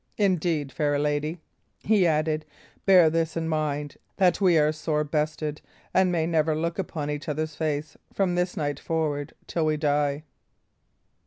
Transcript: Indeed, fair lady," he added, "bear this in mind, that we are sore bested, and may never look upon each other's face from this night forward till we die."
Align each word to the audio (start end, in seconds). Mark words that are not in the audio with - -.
Indeed, 0.17 0.71
fair 0.71 0.97
lady," 0.97 1.37
he 1.83 2.07
added, 2.07 2.43
"bear 2.87 3.07
this 3.11 3.37
in 3.37 3.47
mind, 3.47 3.97
that 4.17 4.41
we 4.41 4.57
are 4.57 4.71
sore 4.71 5.03
bested, 5.03 5.61
and 5.93 6.11
may 6.11 6.25
never 6.25 6.55
look 6.55 6.79
upon 6.79 7.11
each 7.11 7.29
other's 7.29 7.53
face 7.53 7.95
from 8.11 8.33
this 8.33 8.57
night 8.57 8.79
forward 8.79 9.33
till 9.45 9.67
we 9.67 9.77
die." 9.77 10.23